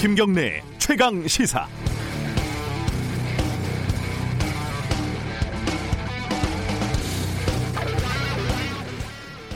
김경래 0.00 0.62
최강 0.78 1.28
시사. 1.28 1.68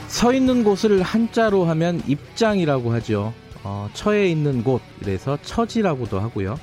서 0.07 0.31
있는 0.31 0.63
곳을 0.63 1.01
한자로 1.01 1.65
하면 1.65 1.99
입장이라고 2.05 2.93
하죠. 2.93 3.33
어, 3.63 3.89
처에 3.93 4.29
있는 4.29 4.63
곳, 4.63 4.83
이래서 5.01 5.39
처지라고도 5.41 6.19
하고요. 6.19 6.59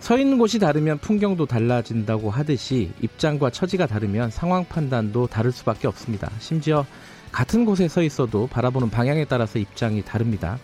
서 0.00 0.16
있는 0.16 0.38
곳이 0.38 0.58
다르면 0.58 0.96
풍경도 0.96 1.44
달라진다고 1.44 2.30
하듯이 2.30 2.90
입장과 3.02 3.50
처지가 3.50 3.86
다르면 3.86 4.30
상황 4.30 4.64
판단도 4.64 5.26
다를 5.26 5.52
수밖에 5.52 5.86
없습니다. 5.88 6.30
심지어 6.38 6.86
같은 7.30 7.66
곳에 7.66 7.86
서 7.86 8.02
있어도 8.02 8.46
바라보는 8.46 8.88
방향에 8.88 9.26
따라서 9.26 9.58
입장이 9.58 10.02
다릅니다. 10.06 10.58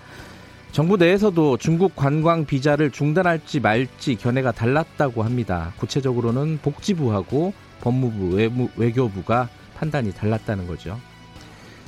정부 0.72 0.96
내에서도 0.96 1.56
중국 1.56 1.96
관광 1.96 2.46
비자를 2.46 2.90
중단할지 2.90 3.58
말지 3.60 4.14
견해가 4.16 4.52
달랐다고 4.52 5.24
합니다. 5.24 5.72
구체적으로는 5.78 6.60
복지부하고 6.62 7.52
법무부, 7.80 8.36
외무, 8.36 8.68
외교부가 8.76 9.48
판단이 9.76 10.12
달랐다는 10.12 10.66
거죠. 10.68 10.98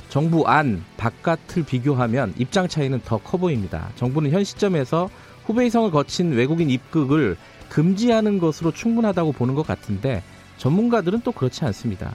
정부 0.09 0.45
안, 0.45 0.83
바깥을 0.97 1.63
비교하면 1.65 2.33
입장 2.37 2.67
차이는 2.67 3.01
더 3.05 3.17
커 3.17 3.37
보입니다. 3.37 3.89
정부는 3.95 4.31
현 4.31 4.43
시점에서 4.43 5.09
후베이성을 5.45 5.89
거친 5.91 6.33
외국인 6.33 6.69
입국을 6.69 7.37
금지하는 7.69 8.37
것으로 8.37 8.71
충분하다고 8.71 9.31
보는 9.31 9.55
것 9.55 9.65
같은데 9.65 10.21
전문가들은 10.57 11.21
또 11.23 11.31
그렇지 11.31 11.63
않습니다. 11.65 12.13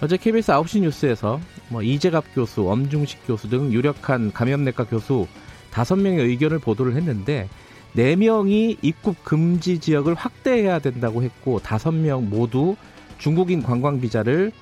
어제 0.00 0.16
KBS 0.16 0.52
9시 0.52 0.80
뉴스에서 0.82 1.40
뭐 1.70 1.82
이재갑 1.82 2.34
교수, 2.34 2.70
엄중식 2.70 3.26
교수 3.26 3.48
등 3.48 3.72
유력한 3.72 4.32
감염내과 4.32 4.84
교수 4.84 5.26
5명의 5.74 6.20
의견을 6.20 6.60
보도를 6.60 6.94
했는데 6.96 7.48
4명이 7.96 8.78
입국 8.82 9.22
금지 9.24 9.78
지역을 9.78 10.14
확대해야 10.14 10.78
된다고 10.78 11.22
했고 11.22 11.60
5명 11.60 12.24
모두 12.28 12.76
중국인 13.18 13.62
관광 13.62 14.00
비자를 14.00 14.52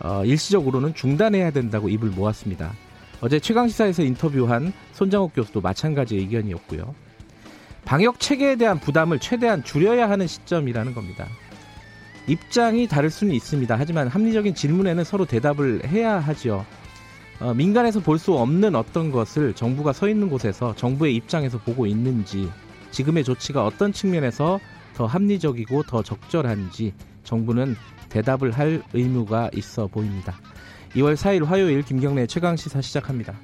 어, 0.00 0.24
일시적으로는 0.24 0.94
중단해야 0.94 1.50
된다고 1.50 1.88
입을 1.88 2.08
모았습니다. 2.10 2.72
어제 3.20 3.38
최강시사에서 3.38 4.02
인터뷰한 4.02 4.72
손장욱 4.92 5.34
교수도 5.34 5.60
마찬가지 5.60 6.16
의견이었고요. 6.16 6.94
방역 7.84 8.18
체계에 8.18 8.56
대한 8.56 8.78
부담을 8.78 9.18
최대한 9.18 9.62
줄여야 9.62 10.08
하는 10.08 10.26
시점이라는 10.26 10.94
겁니다. 10.94 11.26
입장이 12.26 12.86
다를 12.86 13.10
수는 13.10 13.34
있습니다. 13.34 13.74
하지만 13.78 14.08
합리적인 14.08 14.54
질문에는 14.54 15.04
서로 15.04 15.26
대답을 15.26 15.82
해야 15.86 16.18
하죠. 16.18 16.64
어, 17.40 17.54
민간에서 17.54 18.00
볼 18.00 18.18
수 18.18 18.34
없는 18.34 18.74
어떤 18.74 19.10
것을 19.10 19.54
정부가 19.54 19.92
서 19.94 20.08
있는 20.08 20.28
곳에서 20.28 20.74
정부의 20.74 21.14
입장에서 21.16 21.58
보고 21.58 21.86
있는지, 21.86 22.50
지금의 22.90 23.24
조치가 23.24 23.64
어떤 23.64 23.92
측면에서 23.92 24.60
더 24.94 25.06
합리적이고 25.06 25.84
더 25.84 26.02
적절한지 26.02 26.92
정부는 27.24 27.76
대답을 28.10 28.50
할 28.50 28.82
의무가 28.92 29.48
있어 29.54 29.86
보입니다. 29.86 30.34
2월 30.94 31.14
4일 31.14 31.44
화요일 31.46 31.82
김경래 31.82 32.26
최강 32.26 32.56
시사 32.56 32.80
시작합니다. 32.82 33.34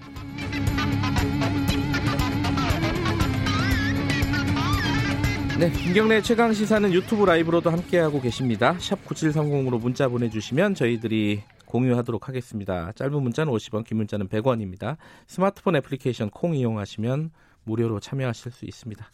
네, 5.59 5.71
김경래 5.71 6.21
최강 6.21 6.53
시사는 6.53 6.93
유튜브 6.93 7.25
라이브로도 7.25 7.71
함께하고 7.71 8.21
계십니다. 8.21 8.77
샵 8.79 9.03
9730으로 9.07 9.81
문자 9.81 10.07
보내주시면 10.07 10.75
저희들이 10.75 11.45
공유하도록 11.65 12.29
하겠습니다. 12.29 12.93
짧은 12.93 13.23
문자는 13.23 13.51
50원, 13.51 13.87
긴 13.87 13.97
문자는 13.97 14.29
100원입니다. 14.29 14.99
스마트폰 15.27 15.77
애플리케이션 15.77 16.29
콩 16.29 16.55
이용하시면 16.55 17.31
무료로 17.65 18.01
참여하실 18.01 18.53
수 18.53 18.67
있습니다. 18.67 19.11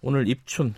오늘 0.00 0.26
입춘, 0.26 0.74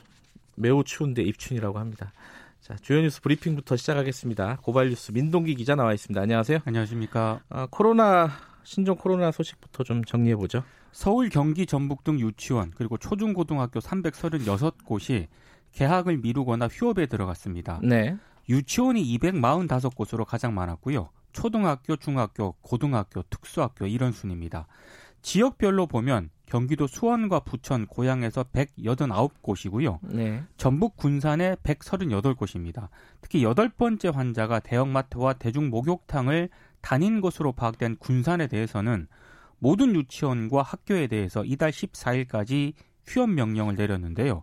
매우 0.56 0.84
추운데 0.84 1.22
입춘이라고 1.22 1.78
합니다. 1.78 2.12
자, 2.60 2.76
주요 2.76 3.00
뉴스 3.00 3.22
브리핑부터 3.22 3.76
시작하겠습니다. 3.76 4.58
고발 4.60 4.90
뉴스 4.90 5.10
민동기 5.12 5.54
기자 5.54 5.74
나와 5.74 5.94
있습니다. 5.94 6.20
안녕하세요. 6.20 6.58
안녕하십니까. 6.66 7.40
아, 7.48 7.66
코로나 7.70 8.28
신종 8.62 8.96
코로나 8.96 9.32
소식부터 9.32 9.84
좀 9.84 10.04
정리해 10.04 10.36
보죠. 10.36 10.62
서울, 10.92 11.30
경기, 11.30 11.66
전북 11.66 12.04
등 12.04 12.20
유치원 12.20 12.70
그리고 12.76 12.98
초중고등학교 12.98 13.80
336곳이 13.80 15.26
개학을 15.72 16.18
미루거나 16.18 16.68
휴업에 16.68 17.06
들어갔습니다. 17.06 17.80
네. 17.82 18.16
유치원이 18.48 19.02
245곳으로 19.18 20.24
가장 20.24 20.54
많았고요. 20.54 21.08
초등학교, 21.32 21.96
중학교, 21.96 22.52
고등학교, 22.60 23.22
특수학교 23.22 23.86
이런 23.86 24.12
순입니다. 24.12 24.66
지역별로 25.22 25.86
보면 25.86 26.30
경기도 26.46 26.86
수원과 26.86 27.40
부천, 27.40 27.86
고향에서 27.86 28.42
189곳이고요. 28.44 30.00
네. 30.02 30.42
전북 30.58 30.96
군산에 30.96 31.54
138곳입니다. 31.62 32.88
특히 33.22 33.42
여덟 33.42 33.70
번째 33.70 34.08
환자가 34.08 34.60
대형마트와 34.60 35.34
대중 35.34 35.70
목욕탕을 35.70 36.50
다닌 36.82 37.20
것으로 37.22 37.52
파악된 37.52 37.96
군산에 37.96 38.48
대해서는 38.48 39.06
모든 39.62 39.94
유치원과 39.94 40.60
학교에 40.62 41.06
대해서 41.06 41.44
이달 41.44 41.70
14일까지 41.70 42.72
휴업 43.06 43.30
명령을 43.30 43.76
내렸는데요. 43.76 44.42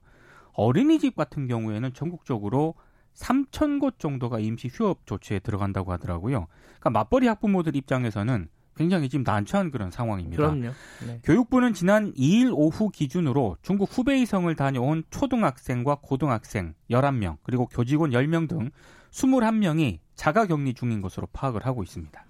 어린이집 0.53 1.13
같은 1.13 1.45
경우에는 1.45 1.93
전국적으로 1.93 2.75
3천 3.15 3.81
곳 3.81 3.99
정도가 3.99 4.39
임시 4.39 4.69
휴업 4.71 5.05
조치에 5.05 5.39
들어간다고 5.39 5.91
하더라고요. 5.91 6.47
그러니까 6.79 6.89
맞벌이 6.91 7.27
학부모들 7.27 7.75
입장에서는 7.75 8.47
굉장히 8.77 9.09
지금 9.09 9.23
난처한 9.23 9.71
그런 9.71 9.91
상황입니다. 9.91 10.37
그럼요. 10.37 10.71
네. 11.05 11.19
교육부는 11.23 11.73
지난 11.73 12.13
2일 12.13 12.53
오후 12.53 12.87
기준으로 12.87 13.57
중국 13.61 13.89
후베이성을 13.91 14.55
다녀온 14.55 15.03
초등학생과 15.09 15.97
고등학생 16.01 16.75
11명, 16.89 17.35
그리고 17.43 17.65
교직원 17.67 18.11
10명 18.11 18.47
등 18.47 18.69
21명이 19.11 19.99
자가 20.15 20.45
격리 20.45 20.73
중인 20.73 21.01
것으로 21.01 21.27
파악을 21.33 21.65
하고 21.65 21.83
있습니다. 21.83 22.25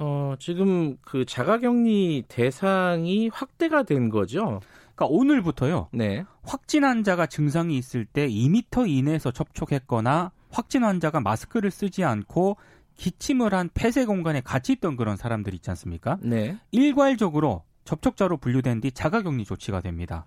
어, 0.00 0.34
지금 0.38 0.96
그 1.02 1.24
자가격리 1.24 2.24
대상이 2.28 3.28
확대가 3.28 3.82
된 3.82 4.08
거죠? 4.08 4.60
그러니까 4.94 5.06
오늘부터요. 5.06 5.88
네. 5.92 6.24
확진 6.42 6.84
환자가 6.84 7.26
증상이 7.26 7.76
있을 7.76 8.04
때 8.04 8.28
2m 8.28 8.88
이내에서 8.88 9.32
접촉했거나 9.32 10.30
확진 10.50 10.84
환자가 10.84 11.20
마스크를 11.20 11.70
쓰지 11.70 12.04
않고 12.04 12.56
기침을 12.96 13.54
한 13.54 13.70
폐쇄 13.74 14.04
공간에 14.04 14.40
같이 14.40 14.72
있던 14.72 14.96
그런 14.96 15.16
사람들 15.16 15.52
있지 15.54 15.70
않습니까? 15.70 16.18
네. 16.20 16.58
일괄적으로 16.70 17.64
접촉자로 17.84 18.36
분류된 18.36 18.80
뒤 18.80 18.92
자가격리 18.92 19.44
조치가 19.44 19.80
됩니다. 19.80 20.26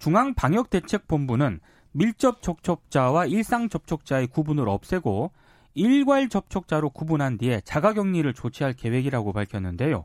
중앙방역대책본부는 0.00 1.60
밀접 1.92 2.42
접촉자와 2.42 3.26
일상 3.26 3.68
접촉자의 3.68 4.26
구분을 4.28 4.68
없애고 4.68 5.32
일괄 5.78 6.28
접촉자로 6.28 6.90
구분한 6.90 7.38
뒤에 7.38 7.60
자가격리를 7.64 8.34
조치할 8.34 8.74
계획이라고 8.74 9.32
밝혔는데요. 9.32 10.04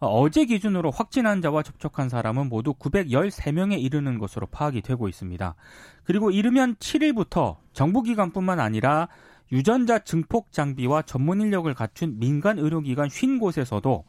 어제 0.00 0.44
기준으로 0.44 0.90
확진 0.92 1.26
환자와 1.26 1.62
접촉한 1.64 2.08
사람은 2.08 2.48
모두 2.48 2.74
913명에 2.74 3.80
이르는 3.80 4.18
것으로 4.18 4.46
파악이 4.46 4.80
되고 4.82 5.08
있습니다. 5.08 5.54
그리고 6.04 6.30
이르면 6.30 6.76
7일부터 6.76 7.56
정부기관뿐만 7.72 8.60
아니라 8.60 9.08
유전자 9.50 9.98
증폭 9.98 10.52
장비와 10.52 11.02
전문 11.02 11.40
인력을 11.40 11.72
갖춘 11.74 12.18
민간 12.18 12.58
의료기관 12.58 13.08
50곳에서도 13.08 14.04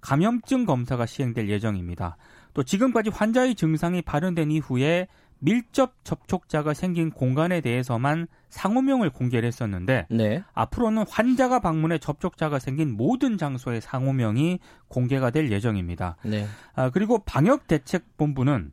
감염증 0.00 0.66
검사가 0.66 1.06
시행될 1.06 1.48
예정입니다. 1.48 2.16
또 2.52 2.62
지금까지 2.62 3.10
환자의 3.10 3.54
증상이 3.54 4.02
발현된 4.02 4.50
이후에 4.50 5.08
밀접 5.40 5.94
접촉자가 6.04 6.74
생긴 6.74 7.10
공간에 7.10 7.60
대해서만 7.60 8.28
상호명을 8.50 9.10
공개를 9.10 9.46
했었는데 9.46 10.06
네. 10.10 10.42
앞으로는 10.54 11.04
환자가 11.08 11.60
방문해 11.60 11.98
접촉자가 11.98 12.58
생긴 12.58 12.96
모든 12.96 13.38
장소의 13.38 13.80
상호명이 13.80 14.60
공개가 14.88 15.30
될 15.30 15.50
예정입니다. 15.50 16.16
네. 16.24 16.46
아, 16.74 16.90
그리고 16.90 17.18
방역대책본부는 17.24 18.72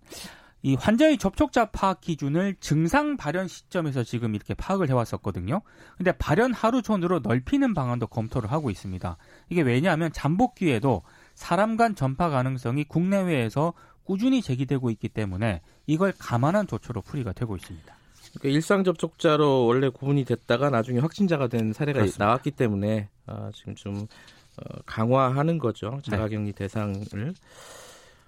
이 0.64 0.75
환자의 0.75 1.18
접촉자 1.18 1.66
파악 1.66 2.02
기준을 2.02 2.56
증상 2.60 3.16
발현 3.16 3.48
시점에서 3.48 4.04
지금 4.04 4.36
이렇게 4.36 4.54
파악을 4.56 4.90
해왔었거든요. 4.90 5.62
근데 5.98 6.12
발현 6.12 6.52
하루 6.52 6.81
전으로 6.81 7.19
넓히는 7.19 7.74
방안도 7.74 8.08
검토를 8.08 8.52
하고 8.52 8.72
있습니다. 8.72 9.18
이게 9.50 9.62
왜냐하면 9.62 10.12
잠복기에도 10.12 11.04
사람 11.36 11.78
간 11.78 11.94
전파 11.94 12.30
가능성이 12.30 12.84
국내외에서 12.84 13.74
꾸준히 14.07 14.42
제기되고 14.42 14.89
있기 14.92 15.09
때문에 15.09 15.62
이걸 15.86 16.13
감안한 16.18 16.68
조처로 16.68 17.01
풀이가 17.01 17.33
되고 17.33 17.57
있습니다. 17.57 17.94
그러니까 18.39 18.56
일상 18.56 18.86
접촉자로 18.86 19.65
원래 19.65 19.89
구분이 19.89 20.24
됐다가 20.24 20.69
나중에 20.69 21.00
확진자가 21.00 21.48
된 21.48 21.74
사례가 21.74 22.00
그렇습니다. 22.00 22.25
나왔기 22.25 22.51
때문에 22.51 23.09
아, 23.25 23.51
지금 23.54 23.75
좀 23.75 24.07
어, 24.57 24.80
강화하는 24.86 25.57
거죠 25.57 26.00
자가격리 26.04 26.54
대상을. 26.54 27.33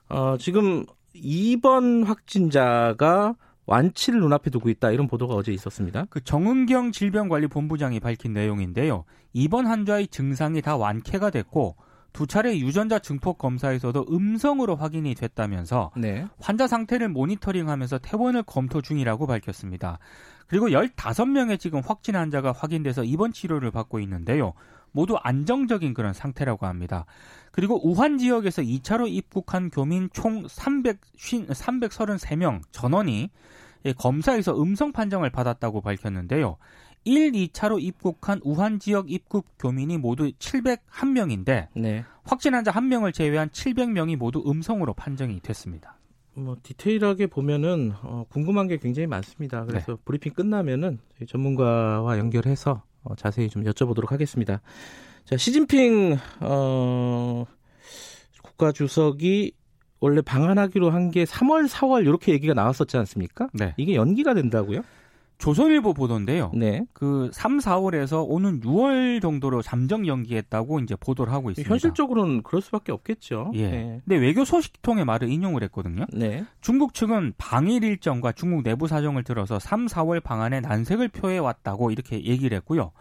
어, 0.10 0.36
지금 0.38 0.86
2번 1.16 2.04
확진자가 2.06 3.36
완치를 3.66 4.20
눈앞에 4.20 4.50
두고 4.50 4.70
있다 4.70 4.92
이런 4.92 5.08
보도가 5.08 5.34
어제 5.34 5.54
있었습니다. 5.54 6.08
그 6.10 6.22
정은경 6.22 6.92
질병관리본부장이 6.92 8.02
밝힌 8.02 8.34
내용인데요. 8.34 9.06
이번 9.32 9.66
환자의 9.66 10.10
증상이 10.10 10.62
다 10.62 10.76
완쾌가 10.76 11.30
됐고 11.30 11.78
두 12.14 12.28
차례 12.28 12.58
유전자 12.58 13.00
증폭 13.00 13.38
검사에서도 13.38 14.06
음성으로 14.10 14.76
확인이 14.76 15.16
됐다면서 15.16 15.92
네. 15.98 16.26
환자 16.40 16.68
상태를 16.68 17.10
모니터링하면서 17.10 18.00
퇴원을 18.00 18.44
검토 18.44 18.82
중이라고 18.82 19.28
밝혔습니다. 19.28 20.00
그리고 20.48 20.70
15명의 20.70 21.60
지금 21.60 21.82
확진 21.86 22.16
환자가 22.16 22.52
확인돼서 22.52 23.04
입원 23.04 23.32
치료를 23.32 23.72
받고 23.72 24.00
있는데요. 24.00 24.54
모두 24.92 25.16
안정적인 25.22 25.94
그런 25.94 26.14
상태라고 26.14 26.66
합니다. 26.66 27.06
그리고 27.52 27.80
우한 27.88 28.18
지역에서 28.18 28.64
2차로 28.64 29.08
입국한 29.08 29.70
교민 29.70 30.10
총 30.14 30.48
300, 30.48 31.00
333명 31.16 32.62
전원이 32.72 33.30
검사에서 33.98 34.60
음성 34.62 34.92
판정을 34.92 35.30
받았다고 35.30 35.82
밝혔는데요. 35.82 36.58
1, 37.06 37.32
2차로 37.32 37.82
입국한 37.82 38.40
우한 38.44 38.80
지역 38.80 39.12
입국 39.12 39.46
교민이 39.58 39.98
모두 39.98 40.32
701명인데 40.32 41.68
네. 41.76 42.04
확진 42.24 42.54
환자 42.54 42.72
1명을 42.72 43.14
제외한 43.14 43.50
700명이 43.50 44.16
모두 44.18 44.44
음성으로 44.46 44.94
판정이 44.94 45.40
됐습니다. 45.42 45.98
뭐 46.36 46.56
디테일하게 46.62 47.28
보면은 47.28 47.94
어, 48.02 48.26
궁금한 48.30 48.68
게 48.68 48.78
굉장히 48.78 49.08
많습니다. 49.08 49.66
그래서 49.66 49.94
네. 49.94 50.02
브리핑 50.06 50.34
끝나면은 50.34 51.00
저희 51.18 51.28
전문가와 51.28 52.18
연결해서 52.18 52.84
어, 53.04 53.16
자세히 53.16 53.50
좀 53.50 53.64
여쭤보도록 53.64 54.10
하겠습니다. 54.10 54.62
자, 55.26 55.38
시진핑 55.38 56.18
어, 56.42 57.46
국가 58.44 58.72
주석이 58.72 59.54
원래 60.00 60.22
방한하기로 60.22 60.92
한 60.92 61.12
게 61.12 61.24
3월, 61.26 61.68
4월 61.68 62.04
이렇게 62.04 62.32
얘기가 62.32 62.54
나왔었지 62.54 62.96
않습니까? 62.98 63.50
네. 63.54 63.74
이게 63.78 63.96
연기가 63.96 64.34
된다고요? 64.34 64.82
조선일보 65.40 65.94
보도인데요. 65.94 66.52
네. 66.54 66.86
그 66.94 67.30
3, 67.34 67.60
4월에서 67.60 68.26
오는 68.28 68.60
6월 68.60 69.22
정도로 69.22 69.62
잠정 69.62 70.06
연기했다고 70.06 70.82
이제 70.82 70.96
보도를 70.98 71.32
하고 71.32 71.50
있습니다. 71.50 71.70
현실적으로는 71.70 72.44
그럴 72.44 72.62
수밖에 72.62 72.92
없겠죠. 72.92 73.52
예. 73.56 73.70
네. 73.70 74.02
근데 74.06 74.18
외교 74.18 74.44
소식통의 74.44 75.06
말을 75.06 75.30
인용을 75.30 75.64
했거든요. 75.64 76.06
네. 76.12 76.44
중국 76.60 76.94
측은 76.94 77.34
방일 77.38 77.86
일정과 77.86 78.34
중국 78.34 78.64
내부 78.64 78.88
사정을 78.88 79.24
들어서 79.24 79.60
3, 79.60 79.86
4월 79.86 80.22
방안에 80.22 80.60
난색을 80.60 81.08
표해 81.08 81.38
왔다고 81.38 81.92
이렇게 81.92 82.22
얘기를 82.26 82.56
했고요. 82.58 82.92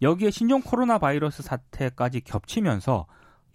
여기에 0.00 0.30
신종 0.30 0.62
코로나 0.62 0.98
바이러스 0.98 1.42
사태까지 1.42 2.20
겹치면서 2.20 3.06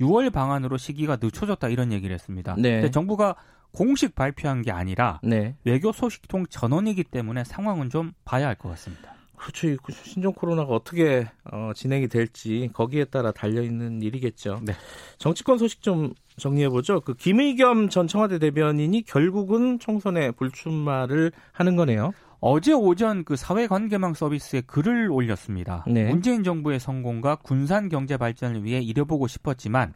6월 0.01 0.33
방안으로 0.33 0.75
시기가 0.75 1.17
늦춰졌다 1.21 1.65
이런 1.69 1.93
얘기를 1.93 2.13
했습니다. 2.13 2.55
네. 2.57 2.81
근데 2.81 2.91
정부가 2.91 3.35
공식 3.73 4.15
발표한 4.15 4.61
게 4.61 4.71
아니라 4.71 5.19
네. 5.23 5.55
외교 5.65 5.91
소식통 5.91 6.45
전원이기 6.47 7.03
때문에 7.05 7.43
상황은 7.43 7.89
좀 7.89 8.13
봐야 8.23 8.47
할 8.47 8.55
것 8.55 8.69
같습니다. 8.69 9.13
그렇죠. 9.35 9.67
이 9.67 9.77
신종 10.03 10.31
코로나가 10.31 10.73
어떻게 10.73 11.27
어, 11.51 11.71
진행이 11.75 12.07
될지 12.07 12.69
거기에 12.71 13.05
따라 13.05 13.31
달려 13.33 13.61
있는 13.61 14.01
일이겠죠. 14.01 14.61
네. 14.63 14.73
정치권 15.17 15.57
소식 15.57 15.81
좀 15.81 16.13
정리해 16.37 16.69
보죠. 16.69 17.01
그 17.01 17.13
김의겸 17.15 17.89
전 17.89 18.07
청와대 18.07 18.39
대변인이 18.39 19.01
결국은 19.01 19.79
총선에 19.79 20.31
불출마를 20.31 21.31
하는 21.51 21.75
거네요. 21.75 22.13
어제 22.39 22.73
오전 22.73 23.23
그 23.25 23.35
사회관계망 23.35 24.13
서비스에 24.13 24.61
글을 24.61 25.09
올렸습니다. 25.11 25.83
네. 25.87 26.05
문재인 26.09 26.43
정부의 26.43 26.79
성공과 26.79 27.35
군산 27.37 27.89
경제 27.89 28.15
발전을 28.17 28.63
위해 28.63 28.79
이뤄보고 28.81 29.27
싶었지만 29.27 29.93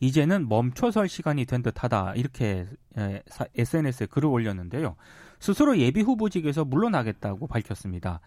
이제는 0.00 0.48
멈춰설 0.48 1.08
시간이 1.08 1.44
된 1.44 1.62
듯하다 1.62 2.14
이렇게 2.14 2.66
SNS에 3.56 4.06
글을 4.06 4.28
올렸는데요. 4.28 4.96
스스로 5.40 5.78
예비 5.78 6.02
후보직에서 6.02 6.64
물러나겠다고 6.64 7.46
밝혔습니다. 7.46 8.20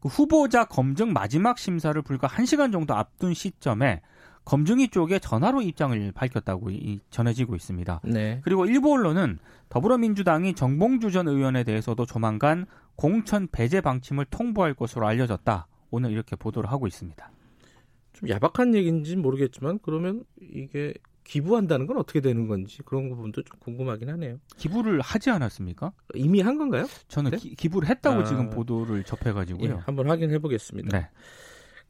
그 0.00 0.08
후보자 0.08 0.64
검증 0.64 1.12
마지막 1.12 1.58
심사를 1.58 2.00
불과 2.02 2.28
1시간 2.28 2.72
정도 2.72 2.94
앞둔 2.94 3.34
시점에 3.34 4.00
검증위 4.44 4.88
쪽에 4.88 5.18
전화로 5.18 5.60
입장을 5.60 6.12
밝혔다고 6.12 6.70
전해지고 7.10 7.54
있습니다. 7.54 8.00
네. 8.04 8.40
그리고 8.42 8.64
일부 8.64 8.94
언론은 8.94 9.38
더불어민주당이 9.68 10.54
정봉주 10.54 11.10
전 11.10 11.28
의원에 11.28 11.64
대해서도 11.64 12.06
조만간 12.06 12.64
공천 12.96 13.48
배제 13.52 13.82
방침을 13.82 14.24
통보할 14.26 14.72
것으로 14.72 15.06
알려졌다. 15.06 15.66
오늘 15.90 16.12
이렇게 16.12 16.36
보도를 16.36 16.70
하고 16.70 16.86
있습니다. 16.86 17.30
좀 18.14 18.28
야박한 18.28 18.74
얘기인지 18.74 19.16
모르겠지만 19.16 19.78
그러면 19.82 20.24
이게 20.40 20.94
기부한다는 21.28 21.86
건 21.86 21.98
어떻게 21.98 22.20
되는 22.20 22.48
건지 22.48 22.78
그런 22.84 23.10
부분도 23.10 23.42
좀 23.42 23.58
궁금하긴 23.60 24.08
하네요. 24.08 24.38
기부를 24.56 25.00
하지 25.00 25.30
않았습니까? 25.30 25.92
이미 26.14 26.40
한 26.40 26.56
건가요? 26.56 26.86
저는 27.08 27.32
네? 27.32 27.36
기, 27.36 27.68
부를 27.68 27.88
했다고 27.88 28.20
아. 28.22 28.24
지금 28.24 28.48
보도를 28.48 29.04
접해가지고요. 29.04 29.70
예, 29.70 29.74
한번 29.84 30.08
확인해 30.08 30.38
보겠습니다. 30.38 30.98
네. 30.98 31.08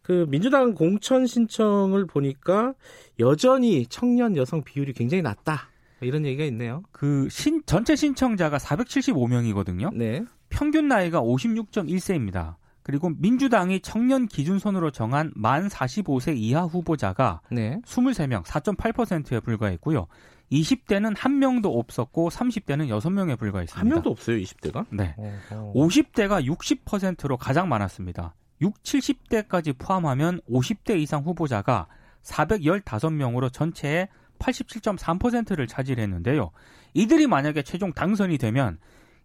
그 0.02 0.26
민주당 0.28 0.74
공천 0.74 1.26
신청을 1.26 2.06
보니까 2.06 2.74
여전히 3.20 3.86
청년 3.86 4.36
여성 4.36 4.64
비율이 4.64 4.92
굉장히 4.92 5.22
낮다. 5.22 5.70
이런 6.00 6.26
얘기가 6.26 6.44
있네요. 6.44 6.82
그 6.90 7.28
신, 7.30 7.62
전체 7.64 7.94
신청자가 7.94 8.58
475명이거든요. 8.58 9.94
네. 9.94 10.24
평균 10.48 10.88
나이가 10.88 11.20
56.1세입니다. 11.20 12.56
그리고 12.88 13.10
민주당이 13.18 13.80
청년 13.80 14.26
기준선으로 14.26 14.92
정한 14.92 15.30
만 15.34 15.68
45세 15.68 16.38
이하 16.38 16.62
후보자가 16.62 17.42
네. 17.50 17.82
23명, 17.84 18.42
4.8%에 18.44 19.40
불과했고요. 19.40 20.06
20대는 20.50 21.14
한 21.14 21.38
명도 21.38 21.78
없었고 21.78 22.30
30대는 22.30 22.88
6명에 22.88 23.38
불과했습니다. 23.38 23.78
한 23.78 23.88
명도 23.88 24.08
없어요, 24.08 24.38
20대가. 24.38 24.86
네. 24.88 25.14
어, 25.50 25.70
50대가 25.76 26.42
60%로 26.42 27.36
가장 27.36 27.68
많았습니다. 27.68 28.34
6, 28.62 28.82
70대까지 28.82 29.76
포함하면 29.76 30.40
50대 30.48 30.98
이상 30.98 31.24
후보자가 31.24 31.88
415명으로 32.22 33.52
전체의 33.52 34.08
87.3%를 34.38 35.66
차지했는데요. 35.66 36.50
이들이 36.94 37.26
만약에 37.26 37.64
최종 37.64 37.92
당선이 37.92 38.38
되면 38.38 38.78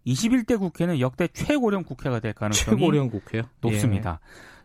21대 0.06 0.58
국회는 0.58 1.00
역대 1.00 1.28
최고령 1.28 1.84
국회가 1.84 2.20
될 2.20 2.32
가능성이 2.32 2.78
최고령 2.78 3.10
국회요. 3.10 3.42
높습니다. 3.60 4.20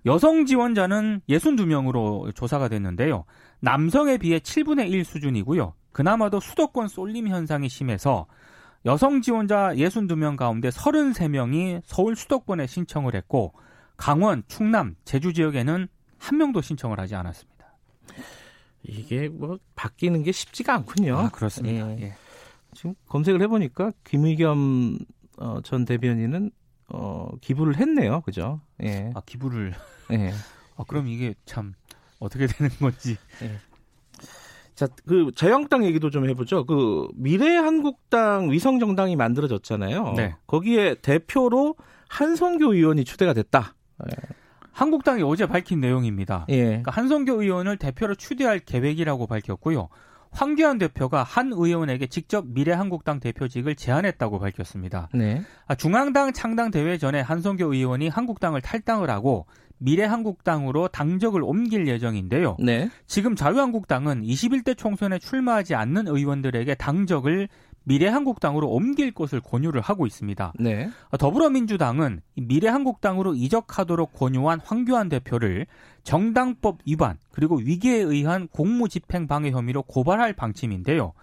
여성 0.06 0.45
지원자는 0.45 1.21
62명으로 1.30 2.33
조사가 2.36 2.69
됐는데요. 2.69 3.25
남성에 3.59 4.18
비해 4.18 4.39
7분의 4.39 4.91
1 4.91 5.03
수준이고요. 5.03 5.74
그나마도 5.91 6.39
수도권 6.39 6.88
쏠림 6.88 7.27
현상이 7.27 7.68
심해서 7.68 8.27
여성 8.86 9.21
지원자 9.21 9.74
62명 9.75 10.38
가운데 10.38 10.69
33명이 10.69 11.81
서울 11.86 12.15
수도권에 12.15 12.68
신청을 12.68 13.15
했고 13.15 13.53
강원, 13.97 14.44
충남, 14.47 14.95
제주 15.03 15.33
지역에는 15.33 15.88
한 16.18 16.38
명도 16.38 16.62
신청을 16.62 17.00
하지 17.00 17.15
않았습니다. 17.15 17.50
이게 18.84 19.27
뭐 19.27 19.60
바뀌는 19.75 20.24
게 20.24 20.31
쉽지가 20.31 20.74
않군요. 20.75 21.17
아, 21.17 21.29
그렇습니다. 21.29 21.89
예. 21.98 22.01
예. 22.03 22.13
지금 22.74 22.96
검색을 23.08 23.41
해보니까 23.41 23.91
김의겸 24.05 25.00
어, 25.39 25.60
전 25.63 25.86
대변인은 25.86 26.51
어, 26.89 27.29
기부를 27.41 27.77
했네요, 27.77 28.22
그죠? 28.22 28.62
예. 28.84 29.12
아, 29.15 29.22
기부를. 29.25 29.74
예. 30.12 30.31
아, 30.75 30.84
그럼 30.88 31.08
이게 31.08 31.34
참 31.46 31.74
어떻게 32.19 32.48
되는 32.48 32.69
건지. 32.79 33.17
자, 34.75 34.88
그 35.05 35.31
자유한국당 35.36 35.86
얘기도 35.86 36.10
좀 36.10 36.27
해보죠. 36.29 36.65
그 36.65 37.08
미래한국당 37.15 38.50
위성정당이 38.51 39.15
만들어졌잖아요. 39.15 40.13
네. 40.13 40.36
거기에 40.48 40.96
대표로 40.96 41.75
한성교 42.08 42.74
의원이 42.74 43.03
추대가 43.03 43.34
됐다. 43.34 43.75
한국당이 44.72 45.22
어제 45.24 45.46
밝힌 45.46 45.81
내용입니다. 45.81 46.46
예. 46.50 46.63
그러니까 46.63 46.91
한성교 46.91 47.41
의원을 47.41 47.77
대표로 47.77 48.15
추대할 48.15 48.60
계획이라고 48.60 49.27
밝혔고요. 49.27 49.89
황교안 50.31 50.77
대표가 50.77 51.24
한 51.24 51.51
의원에게 51.53 52.07
직접 52.07 52.45
미래한국당 52.48 53.19
대표직을 53.19 53.75
제안했다고 53.75 54.39
밝혔습니다. 54.39 55.09
네. 55.13 55.41
아, 55.67 55.75
중앙당 55.75 56.33
창당 56.33 56.71
대회 56.71 56.98
전에 56.98 57.21
한성교 57.21 57.74
의원이 57.74 58.09
한국당을 58.09 58.62
탈당을 58.62 59.09
하고 59.09 59.45
미래한국당으로 59.79 60.89
당적을 60.89 61.41
옮길 61.43 61.88
예정인데요. 61.88 62.57
네. 62.59 62.89
지금 63.07 63.36
자유한국당은 63.36 64.24
21대 64.24 64.77
총선에 64.77 65.19
출마하지 65.19 65.75
않는 65.75 66.07
의원들에게 66.07 66.75
당적을 66.75 67.48
미래한국당으로 67.83 68.69
옮길 68.69 69.12
것을 69.12 69.39
권유를 69.41 69.81
하고 69.81 70.05
있습니다. 70.05 70.53
네. 70.59 70.89
아, 71.09 71.17
더불어민주당은 71.17 72.21
미래한국당으로 72.36 73.36
이적하도록 73.36 74.13
권유한 74.13 74.59
황교안 74.63 75.09
대표를 75.09 75.65
정당법 76.03 76.79
위반 76.86 77.17
그리고 77.31 77.57
위계에 77.57 77.98
의한 77.98 78.48
공무집행 78.48 79.27
방해 79.27 79.51
혐의로 79.51 79.83
고발할 79.83 80.33
방침인데요. 80.33 81.13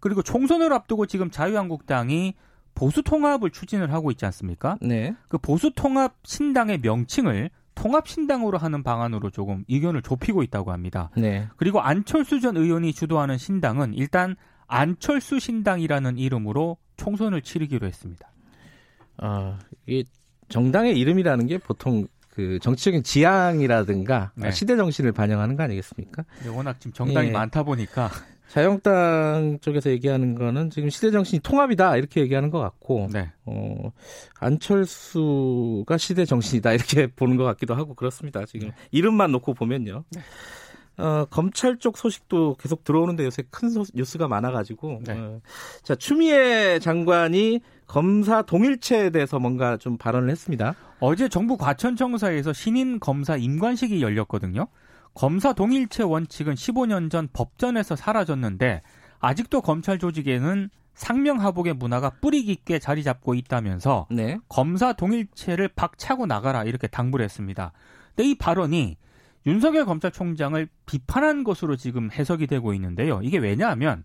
그리고 0.00 0.22
총선을 0.22 0.72
앞두고 0.72 1.06
지금 1.06 1.30
자유한국당이 1.30 2.34
보수 2.74 3.02
통합을 3.02 3.50
추진을 3.50 3.92
하고 3.92 4.10
있지 4.10 4.24
않습니까? 4.26 4.76
네. 4.82 5.14
그 5.28 5.38
보수 5.38 5.70
통합 5.74 6.16
신당의 6.24 6.80
명칭을 6.82 7.50
통합 7.74 8.08
신당으로 8.08 8.58
하는 8.58 8.82
방안으로 8.82 9.30
조금 9.30 9.64
의견을 9.68 10.02
좁히고 10.02 10.42
있다고 10.42 10.72
합니다. 10.72 11.10
네. 11.16 11.48
그리고 11.56 11.80
안철수 11.80 12.40
전 12.40 12.56
의원이 12.56 12.92
주도하는 12.92 13.38
신당은 13.38 13.94
일단 13.94 14.36
안철수 14.74 15.38
신당이라는 15.38 16.18
이름으로 16.18 16.78
총선을 16.96 17.42
치르기로 17.42 17.86
했습니다. 17.86 18.28
아, 19.18 19.58
이게 19.86 20.04
정당의 20.48 20.98
이름이라는 20.98 21.46
게 21.46 21.58
보통 21.58 22.08
그 22.28 22.58
정치적인 22.60 23.04
지향이라든가 23.04 24.32
네. 24.34 24.50
시대 24.50 24.76
정신을 24.76 25.12
반영하는 25.12 25.56
거 25.56 25.62
아니겠습니까? 25.62 26.24
근데 26.38 26.48
워낙 26.48 26.80
지금 26.80 26.92
정당이 26.92 27.28
예. 27.28 27.32
많다 27.32 27.62
보니까 27.62 28.10
자영당 28.48 29.58
쪽에서 29.60 29.90
얘기하는 29.90 30.34
거는 30.34 30.70
지금 30.70 30.90
시대 30.90 31.12
정신이 31.12 31.40
통합이다 31.40 31.96
이렇게 31.96 32.20
얘기하는 32.22 32.50
것 32.50 32.58
같고 32.58 33.08
네. 33.12 33.30
어, 33.46 33.92
안철수가 34.40 35.96
시대 35.98 36.24
정신이다 36.24 36.72
이렇게 36.72 37.06
보는 37.14 37.36
것 37.36 37.44
같기도 37.44 37.76
하고 37.76 37.94
그렇습니다. 37.94 38.44
지금 38.44 38.68
네. 38.68 38.74
이름만 38.90 39.30
놓고 39.30 39.54
보면요. 39.54 40.02
네. 40.96 41.04
어, 41.04 41.26
검찰 41.30 41.76
쪽 41.78 41.96
소식도 41.98 42.56
계속 42.58 42.84
들어오는데 42.84 43.24
요새 43.24 43.42
큰 43.50 43.70
소, 43.70 43.84
뉴스가 43.94 44.28
많아가지고 44.28 45.00
네. 45.04 45.12
어, 45.12 45.40
자 45.82 45.94
추미애 45.94 46.78
장관이 46.78 47.60
검사 47.86 48.42
동일체에 48.42 49.10
대해서 49.10 49.38
뭔가 49.38 49.76
좀 49.76 49.98
발언을 49.98 50.30
했습니다. 50.30 50.74
어제 51.00 51.28
정부 51.28 51.56
과천청사에서 51.56 52.52
신인 52.52 53.00
검사 53.00 53.36
임관식이 53.36 54.00
열렸거든요. 54.02 54.66
검사 55.14 55.52
동일체 55.52 56.02
원칙은 56.02 56.54
15년 56.54 57.10
전 57.10 57.28
법전에서 57.32 57.96
사라졌는데 57.96 58.82
아직도 59.20 59.62
검찰 59.62 59.98
조직에는 59.98 60.70
상명하복의 60.94 61.74
문화가 61.74 62.10
뿌리 62.10 62.44
깊게 62.44 62.78
자리 62.78 63.02
잡고 63.02 63.34
있다면서 63.34 64.06
네. 64.10 64.38
검사 64.48 64.92
동일체를 64.92 65.68
박차고 65.68 66.26
나가라 66.26 66.64
이렇게 66.64 66.86
당부를 66.86 67.24
했습니다. 67.24 67.72
근데 68.14 68.30
이 68.30 68.34
발언이 68.36 68.96
윤석열 69.46 69.84
검찰총장을 69.84 70.68
비판한 70.86 71.44
것으로 71.44 71.76
지금 71.76 72.10
해석이 72.10 72.46
되고 72.46 72.72
있는데요. 72.74 73.20
이게 73.22 73.38
왜냐하면 73.38 74.04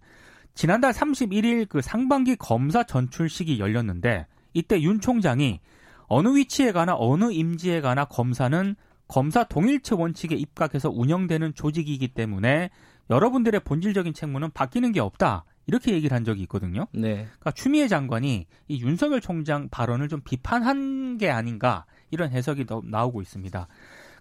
지난달 0.53 0.91
31일 0.91 1.69
그 1.69 1.81
상반기 1.81 2.36
검사 2.36 2.84
전출식이 2.84 3.60
열렸는데 3.60 4.25
이때 4.53 4.81
윤 4.81 5.00
총장이 5.00 5.60
어느 6.08 6.36
위치에 6.36 6.72
가나 6.72 6.96
어느 6.98 7.31
임지에 7.31 7.81
가나 7.81 8.05
검사는 8.05 8.75
검사 9.08 9.43
동일체 9.43 9.96
원칙에 9.96 10.36
입각해서 10.36 10.89
운영되는 10.89 11.53
조직이기 11.55 12.10
때문에 12.10 12.69
여러분들의 13.10 13.62
본질적인 13.62 14.13
책무는 14.13 14.51
바뀌는 14.51 14.91
게 14.91 15.00
없다. 15.00 15.46
이렇게 15.65 15.93
얘기를 15.93 16.15
한 16.15 16.24
적이 16.24 16.41
있거든요. 16.43 16.88
네. 16.93 17.27
그러니까 17.39 17.51
추미애 17.51 17.88
장관이 17.88 18.48
이 18.67 18.81
윤석열 18.81 19.22
총장 19.22 19.69
발언을 19.69 20.10
좀 20.10 20.19
비판한 20.22 21.19
게 21.19 21.29
아닌가 21.29 21.86
이런 22.10 22.31
해석이 22.31 22.65
나오고 22.86 23.22
있습니다. 23.22 23.67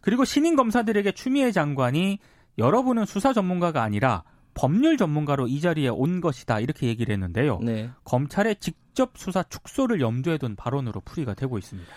그리고 0.01 0.25
신임 0.25 0.57
검사들에게 0.57 1.13
추미애 1.13 1.53
장관이 1.53 2.19
여러분은 2.59 3.05
수사 3.05 3.33
전문가가 3.33 3.83
아니라 3.83 4.25
법률 4.55 4.97
전문가로 4.97 5.47
이 5.47 5.61
자리에 5.61 5.89
온 5.89 6.21
것이다 6.21 6.61
이렇게 6.61 6.89
얘기를 6.89 7.13
했는데요. 7.13 7.61
네. 7.63 7.91
검찰의 8.05 8.57
직접 8.57 9.13
수사 9.17 9.43
축소를 9.45 10.01
염두에 10.01 10.39
둔 10.39 10.57
발언으로 10.57 11.01
풀이가 11.03 11.35
되고 11.35 11.59
있습니다. 11.59 11.89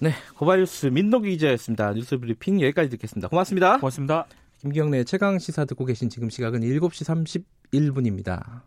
네, 0.00 0.12
고발뉴스 0.36 0.86
민노기 0.86 1.30
기자였습니다. 1.30 1.92
뉴스 1.92 2.18
브리핑 2.18 2.60
여기까지 2.60 2.90
듣겠습니다. 2.90 3.28
고맙습니다. 3.28 3.78
고맙습니다. 3.78 4.26
김경래 4.60 5.04
최강 5.04 5.38
시사 5.38 5.64
듣고 5.64 5.84
계신 5.84 6.08
지금 6.08 6.30
시각은 6.30 6.60
7시 6.60 7.38
31분입니다. 7.70 8.62